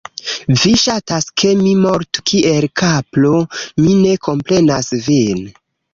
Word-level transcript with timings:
Vi 0.61 0.71
ŝatas 0.83 1.27
ke 1.41 1.51
mi 1.59 1.73
mortu 1.83 2.25
kiel 2.31 2.67
kapro, 2.83 3.35
mi 3.85 3.95
ne 4.07 4.17
komprenas 4.29 4.91
vin 5.11 5.45